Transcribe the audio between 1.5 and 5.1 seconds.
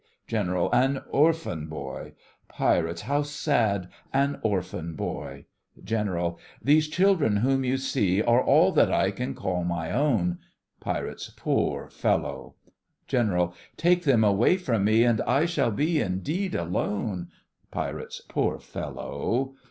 boy! PIRATES: How sad, an orphan